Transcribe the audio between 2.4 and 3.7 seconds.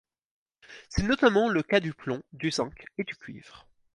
zinc et du cuivre.